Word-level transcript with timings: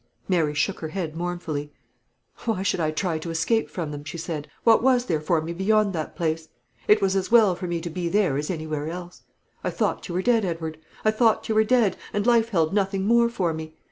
Mary 0.27 0.55
shook 0.55 0.79
her 0.79 0.87
head 0.87 1.15
mournfully. 1.15 1.71
"Why 2.45 2.63
should 2.63 2.79
I 2.79 2.89
try 2.89 3.19
to 3.19 3.29
escape 3.29 3.69
from 3.69 3.91
them?" 3.91 4.03
she 4.03 4.17
said. 4.17 4.47
"What 4.63 4.81
was 4.81 5.05
there 5.05 5.21
for 5.21 5.43
me 5.43 5.53
beyond 5.53 5.93
that 5.93 6.15
place? 6.15 6.47
It 6.87 7.03
was 7.03 7.15
as 7.15 7.31
well 7.31 7.53
for 7.53 7.67
me 7.67 7.79
to 7.81 7.89
be 7.91 8.09
there 8.09 8.35
as 8.35 8.49
anywhere 8.49 8.87
else. 8.89 9.21
I 9.63 9.69
thought 9.69 10.07
you 10.09 10.15
were 10.15 10.23
dead, 10.23 10.43
Edward; 10.43 10.79
I 11.05 11.11
thought 11.11 11.47
you 11.49 11.53
were 11.53 11.63
dead, 11.63 11.97
and 12.13 12.25
life 12.25 12.49
held 12.49 12.73
nothing 12.73 13.05
more 13.05 13.29
for 13.29 13.53
me. 13.53 13.75